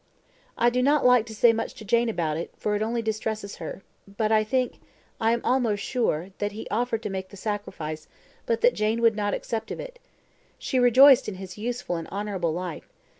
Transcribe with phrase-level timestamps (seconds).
[0.57, 3.57] "I do not like to say much to Jane about it, for it only distresses
[3.57, 4.79] her; but I think
[5.19, 8.07] I am almost sure that he offered to make the sacrifice,
[8.47, 9.99] but that Jane would not accept of it.
[10.57, 12.91] She rejoiced in his useful and honourable life.